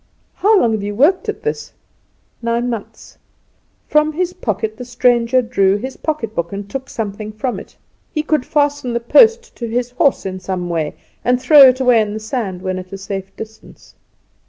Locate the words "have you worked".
0.71-1.29